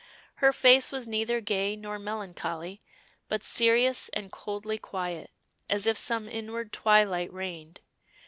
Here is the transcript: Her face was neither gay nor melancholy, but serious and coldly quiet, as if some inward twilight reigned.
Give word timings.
Her 0.37 0.51
face 0.51 0.91
was 0.91 1.07
neither 1.07 1.41
gay 1.41 1.75
nor 1.75 1.99
melancholy, 1.99 2.81
but 3.27 3.43
serious 3.43 4.09
and 4.13 4.31
coldly 4.31 4.79
quiet, 4.79 5.29
as 5.69 5.85
if 5.85 5.95
some 5.95 6.27
inward 6.27 6.73
twilight 6.73 7.31
reigned. 7.31 7.81